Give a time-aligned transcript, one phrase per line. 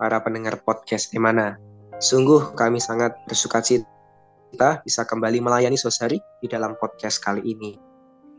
[0.00, 1.60] para pendengar podcast Emana.
[2.00, 7.76] Sungguh kami sangat bersuka cita bisa kembali melayani saudari di dalam podcast kali ini.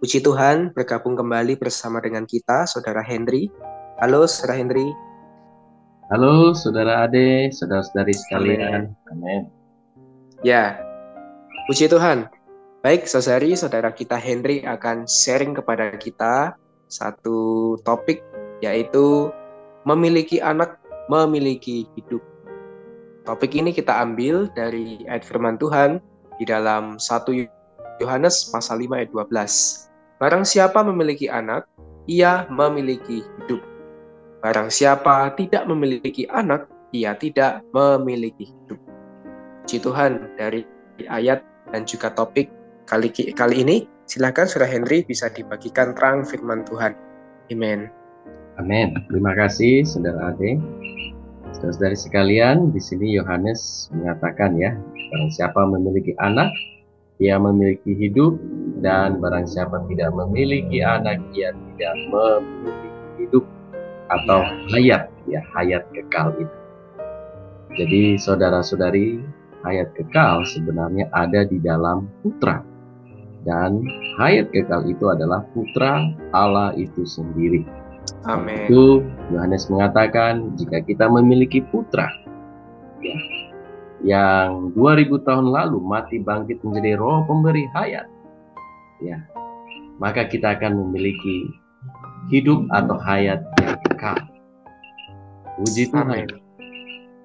[0.02, 3.54] Puji Tuhan bergabung kembali bersama dengan kita, Saudara Henry.
[4.02, 4.90] Halo, Saudara Henry.
[6.10, 8.98] Halo, Saudara Ade, Saudara-saudari sekalian.
[9.14, 9.46] Amin.
[10.42, 10.82] Ya,
[11.70, 12.26] puji Tuhan.
[12.82, 16.58] Baik, saudari, saudara kita Henry akan sharing kepada kita
[16.90, 18.26] satu topik
[18.66, 19.30] yaitu
[19.86, 22.22] memiliki anak memiliki hidup.
[23.26, 26.02] Topik ini kita ambil dari ayat firman Tuhan
[26.42, 30.18] di dalam 1 Yohanes pasal 5 ayat 12.
[30.18, 31.70] Barang siapa memiliki anak,
[32.10, 33.62] ia memiliki hidup.
[34.42, 38.82] Barang siapa tidak memiliki anak, ia tidak memiliki hidup.
[39.62, 40.66] Puji Tuhan dari
[41.06, 42.50] ayat dan juga topik
[42.90, 43.86] kali kali ini.
[44.10, 46.98] Silakan Surah Henry bisa dibagikan terang firman Tuhan.
[47.54, 48.01] Amin.
[48.60, 48.92] Amin.
[49.08, 50.60] Terima kasih Saudara Ade.
[51.56, 56.52] Saudara-saudari sekalian, di sini Yohanes mengatakan ya, barang siapa memiliki anak,
[57.22, 58.40] ia memiliki hidup,
[58.82, 62.90] dan barang siapa tidak memiliki anak, ia tidak memiliki
[63.24, 63.46] hidup
[64.10, 64.42] atau
[64.74, 66.58] hayat, ya hayat kekal itu.
[67.72, 69.22] Jadi saudara-saudari,
[69.64, 72.64] hayat kekal sebenarnya ada di dalam putra.
[73.42, 73.86] Dan
[74.22, 77.81] hayat kekal itu adalah putra Allah itu sendiri.
[78.26, 78.70] Amin.
[78.70, 79.02] Itu
[79.34, 82.10] Yohanes mengatakan jika kita memiliki putra
[83.02, 83.18] ya,
[84.06, 88.06] yang 2000 tahun lalu mati bangkit menjadi roh pemberi hayat,
[89.02, 89.18] ya,
[89.98, 91.50] maka kita akan memiliki
[92.30, 94.18] hidup atau hayat yang kekal.
[95.58, 96.30] Puji Tuhan.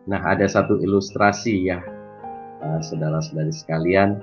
[0.06, 1.80] Nah, ada satu ilustrasi ya,
[2.64, 4.20] uh, saudara-saudari sekalian.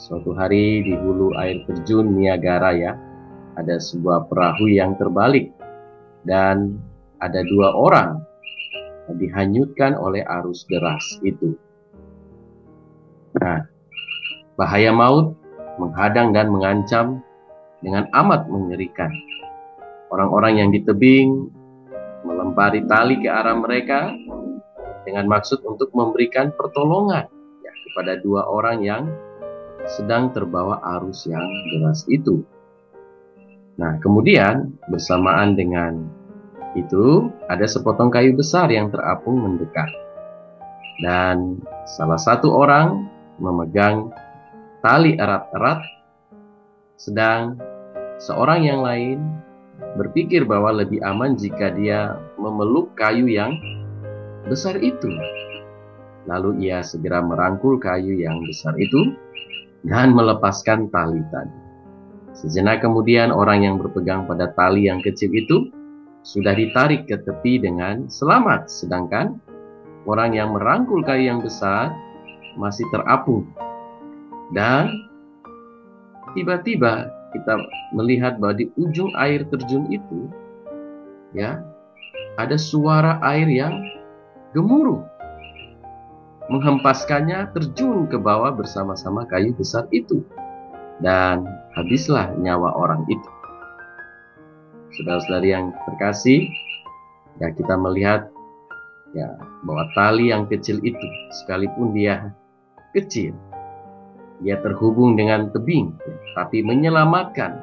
[0.00, 2.96] Suatu hari di hulu air terjun Niagara ya,
[3.60, 5.52] ada sebuah perahu yang terbalik
[6.24, 6.76] dan
[7.20, 8.20] ada dua orang
[9.10, 11.58] dihanyutkan oleh arus deras itu.
[13.38, 13.66] Nah,
[14.54, 15.34] bahaya maut
[15.80, 17.24] menghadang dan mengancam
[17.80, 19.10] dengan amat mengerikan.
[20.10, 21.48] Orang-orang yang di tebing
[22.26, 24.12] melempari tali ke arah mereka
[25.06, 27.24] dengan maksud untuk memberikan pertolongan
[27.64, 29.08] ya, kepada dua orang yang
[29.96, 32.44] sedang terbawa arus yang deras itu.
[33.80, 36.04] Nah, kemudian bersamaan dengan
[36.76, 39.88] itu ada sepotong kayu besar yang terapung mendekat.
[41.00, 43.08] Dan salah satu orang
[43.40, 44.12] memegang
[44.84, 45.80] tali erat-erat
[47.00, 47.56] sedang
[48.20, 49.18] seorang yang lain
[49.96, 53.56] berpikir bahwa lebih aman jika dia memeluk kayu yang
[54.44, 55.08] besar itu.
[56.28, 59.16] Lalu ia segera merangkul kayu yang besar itu
[59.88, 61.69] dan melepaskan tali tadi.
[62.36, 65.70] Sejenak kemudian orang yang berpegang pada tali yang kecil itu
[66.22, 69.40] sudah ditarik ke tepi dengan selamat, sedangkan
[70.06, 71.92] orang yang merangkul kayu yang besar
[72.54, 73.48] masih terapung.
[74.54, 75.10] Dan
[76.34, 77.54] tiba-tiba kita
[77.94, 80.26] melihat bahwa di ujung air terjun itu
[81.34, 81.62] ya
[82.38, 83.74] ada suara air yang
[84.50, 85.06] gemuruh
[86.50, 90.26] menghempaskannya terjun ke bawah bersama-sama kayu besar itu
[91.00, 93.30] dan habislah nyawa orang itu.
[95.00, 96.50] Saudara-saudari yang terkasih,
[97.40, 98.28] ya kita melihat
[99.16, 101.06] ya bahwa tali yang kecil itu
[101.42, 102.30] sekalipun dia
[102.92, 103.32] kecil,
[104.42, 105.94] dia terhubung dengan tebing,
[106.36, 107.62] tapi menyelamatkan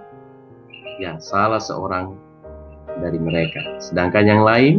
[0.97, 2.15] ya salah seorang
[2.97, 3.61] dari mereka.
[3.77, 4.75] Sedangkan yang lain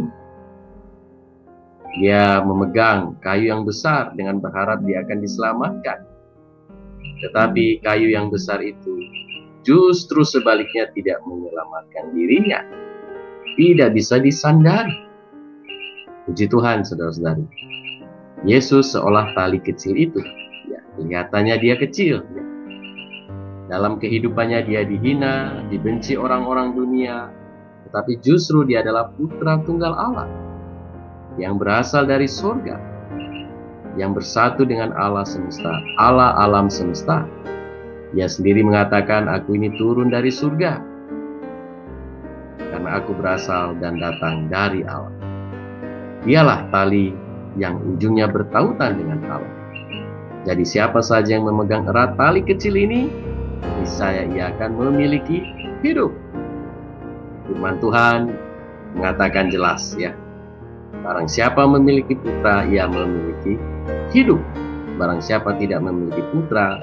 [2.01, 6.08] dia memegang kayu yang besar dengan berharap dia akan diselamatkan.
[7.19, 8.95] Tetapi kayu yang besar itu
[9.67, 12.63] justru sebaliknya tidak menyelamatkan dirinya.
[13.59, 14.95] Tidak bisa disandari.
[16.29, 17.43] Puji Tuhan, saudara-saudari.
[18.47, 20.23] Yesus seolah tali kecil itu.
[20.71, 22.23] Ya, kelihatannya dia kecil.
[22.23, 22.43] Ya.
[23.69, 27.29] Dalam kehidupannya dia dihina, dibenci orang-orang dunia,
[27.89, 30.29] tetapi justru dia adalah putra tunggal Allah
[31.41, 32.98] yang berasal dari surga
[33.99, 37.27] yang bersatu dengan Allah semesta, Allah alam semesta.
[38.15, 40.79] Ia sendiri mengatakan, aku ini turun dari surga.
[42.71, 45.13] Karena aku berasal dan datang dari Allah.
[46.23, 47.11] Dialah tali
[47.59, 49.53] yang ujungnya bertautan dengan Allah.
[50.47, 53.11] Jadi siapa saja yang memegang erat tali kecil ini,
[53.83, 55.43] niscaya ia akan memiliki
[55.83, 56.15] hidup.
[57.45, 58.31] Firman Tuhan
[58.95, 60.15] mengatakan jelas ya.
[60.99, 63.55] Barang siapa memiliki putra, ia memiliki
[64.11, 64.41] hidup.
[64.97, 66.81] Barang siapa tidak memiliki putra,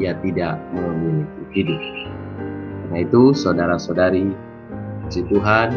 [0.00, 1.80] ia tidak memiliki hidup.
[2.86, 4.32] Karena itu, saudara-saudari,
[5.06, 5.68] puji Tuhan,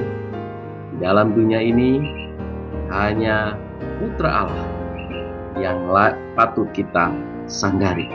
[0.93, 2.01] di dalam dunia ini
[2.93, 3.57] hanya
[3.97, 4.67] putra Allah
[5.57, 5.89] yang
[6.37, 7.13] patut kita
[7.45, 8.09] sanggari.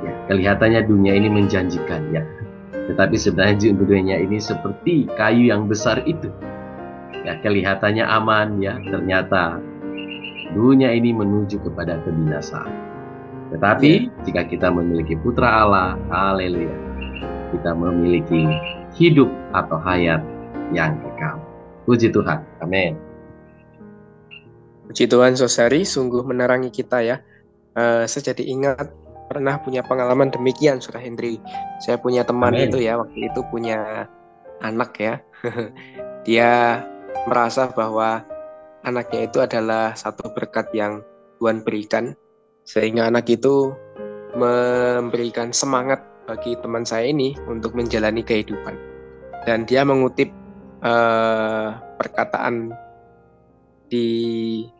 [0.00, 2.24] Ya, kelihatannya dunia ini menjanjikan ya.
[2.72, 6.32] Tetapi sebenarnya dunia ini seperti kayu yang besar itu.
[7.30, 9.62] Ya, kelihatannya aman ya, ternyata
[10.50, 12.74] dunia ini menuju kepada kebinasaan.
[13.54, 14.10] Tetapi ya.
[14.26, 16.74] jika kita memiliki putra Allah, haleluya,
[17.54, 18.50] kita memiliki
[18.98, 20.18] hidup atau hayat
[20.74, 21.38] yang kekal.
[21.86, 22.42] Puji Tuhan.
[22.66, 22.98] Amin.
[24.90, 27.22] Puji Tuhan Sosari, sungguh menerangi kita ya.
[27.78, 28.90] Uh, saya jadi ingat
[29.30, 31.38] pernah punya pengalaman demikian, Surah Hendri.
[31.78, 32.74] Saya punya teman Amen.
[32.74, 34.10] itu ya, waktu itu punya
[34.66, 35.22] anak ya.
[36.26, 36.82] Dia
[37.28, 38.24] merasa bahwa
[38.84, 41.04] anaknya itu adalah satu berkat yang
[41.40, 42.16] Tuhan berikan,
[42.64, 43.72] sehingga anak itu
[44.36, 48.76] memberikan semangat bagi teman saya ini untuk menjalani kehidupan.
[49.48, 50.30] Dan dia mengutip
[50.84, 52.70] uh, perkataan
[53.90, 54.06] di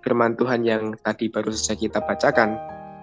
[0.07, 2.55] firman Tuhan yang tadi baru saja kita bacakan.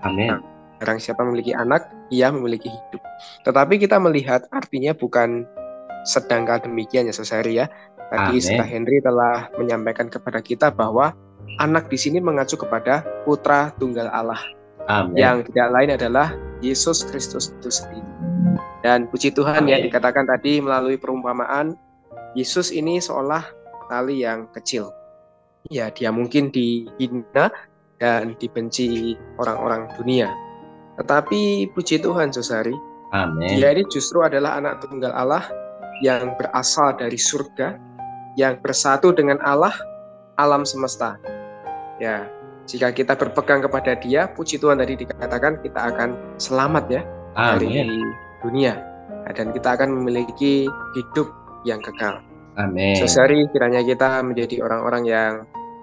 [0.08, 0.40] Amin.
[0.78, 3.02] Barang siapa memiliki anak, ia memiliki hidup.
[3.44, 5.44] Tetapi kita melihat artinya bukan
[6.06, 7.68] sedangkal demikian ya Sosari ya.
[8.08, 11.12] Tadi Sudah Henry telah menyampaikan kepada kita bahwa
[11.60, 14.40] anak di sini mengacu kepada putra tunggal Allah.
[14.88, 15.20] Amin.
[15.20, 16.28] Yang tidak lain adalah
[16.64, 18.08] Yesus Kristus itu sendiri.
[18.80, 19.84] Dan puji Tuhan ya, Amin.
[19.84, 21.76] ya dikatakan tadi melalui perumpamaan
[22.32, 23.44] Yesus ini seolah
[23.92, 24.88] tali yang kecil
[25.68, 27.52] ya dia mungkin dihina
[27.98, 30.30] dan dibenci orang-orang dunia.
[30.98, 32.74] Tetapi puji Tuhan, Sosari,
[33.14, 33.58] Amin.
[33.58, 35.46] dia ini justru adalah anak tunggal Allah
[36.02, 37.78] yang berasal dari surga,
[38.38, 39.74] yang bersatu dengan Allah,
[40.38, 41.18] alam semesta.
[41.98, 42.30] Ya,
[42.70, 47.02] jika kita berpegang kepada Dia, puji Tuhan tadi dikatakan kita akan selamat ya
[47.34, 47.58] Amin.
[47.58, 47.98] dari
[48.46, 48.78] dunia
[49.34, 51.28] dan kita akan memiliki hidup
[51.66, 52.22] yang kekal.
[52.62, 52.94] Amin.
[52.96, 55.34] Sesari kiranya kita menjadi orang-orang yang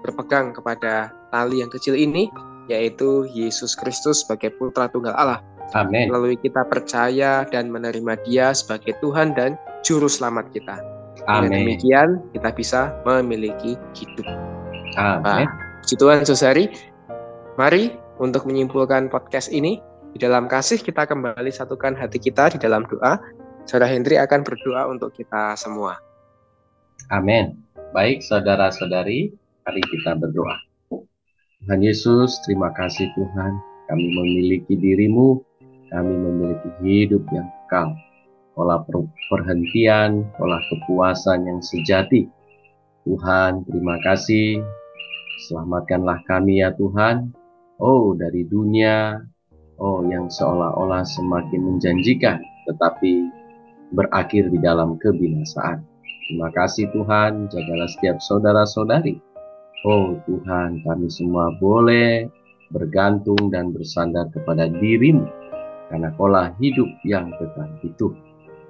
[0.07, 2.31] berpegang kepada tali yang kecil ini,
[2.71, 5.43] yaitu Yesus Kristus sebagai Putra Tunggal Allah.
[5.75, 6.07] Amin.
[6.07, 10.94] Melalui kita percaya dan menerima Dia sebagai Tuhan dan Juru Selamat kita.
[11.25, 11.49] Amin.
[11.49, 14.27] Dengan demikian kita bisa memiliki hidup.
[14.95, 15.45] Amin.
[15.49, 15.49] Nah,
[15.81, 16.65] puji Tuhan, Susari.
[17.55, 19.79] Mari untuk menyimpulkan podcast ini,
[20.15, 23.19] di dalam kasih kita kembali satukan hati kita di dalam doa.
[23.65, 25.97] Saudara Hendri akan berdoa untuk kita semua.
[27.09, 27.57] Amin.
[27.91, 29.33] Baik saudara-saudari,
[29.65, 30.55] mari kita berdoa.
[31.65, 33.57] Tuhan Yesus, terima kasih Tuhan.
[33.89, 35.41] Kami memiliki dirimu,
[35.89, 37.97] kami memiliki hidup yang kekal.
[38.55, 38.87] Olah
[39.27, 42.31] perhentian, olah kepuasan yang sejati.
[43.03, 44.63] Tuhan, terima kasih.
[45.47, 47.35] Selamatkanlah kami ya Tuhan.
[47.83, 49.19] Oh, dari dunia,
[49.75, 52.39] oh yang seolah-olah semakin menjanjikan,
[52.71, 53.27] tetapi
[53.91, 55.83] berakhir di dalam kebinasaan.
[56.25, 59.19] Terima kasih Tuhan, jagalah setiap saudara-saudari.
[59.83, 62.25] Oh Tuhan, kami semua boleh
[62.73, 65.27] bergantung dan bersandar kepada dirimu,
[65.91, 68.09] karena kolah hidup yang kekal itu.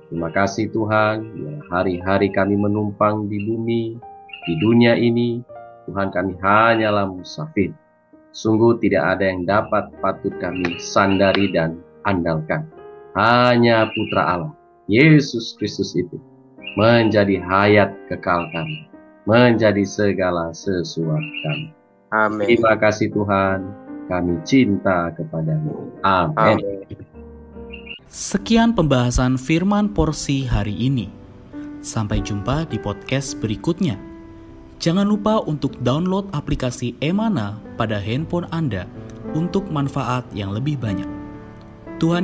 [0.10, 3.98] Terima kasih Tuhan, ya hari-hari kami menumpang di bumi,
[4.46, 5.42] di dunia ini,
[5.90, 7.74] Tuhan kami hanyalah musafir.
[8.30, 12.70] Sungguh tidak ada yang dapat patut kami sandari dan andalkan.
[13.18, 14.54] Hanya putra Allah,
[14.92, 16.22] Yesus Kristus itu
[16.76, 18.86] menjadi hayat kekal kami,
[19.26, 21.74] menjadi segala sesuatu kami.
[22.14, 22.46] Amin.
[22.46, 23.66] Terima kasih Tuhan,
[24.12, 25.96] kami cinta kepadamu.
[26.06, 26.62] Amin.
[28.06, 31.10] Sekian pembahasan firman porsi hari ini.
[31.82, 33.98] Sampai jumpa di podcast berikutnya.
[34.78, 38.86] Jangan lupa untuk download aplikasi Emana pada handphone Anda
[39.34, 41.10] untuk manfaat yang lebih banyak.
[41.98, 42.22] Tuhan